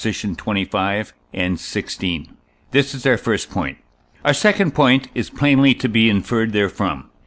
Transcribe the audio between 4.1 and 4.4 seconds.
Our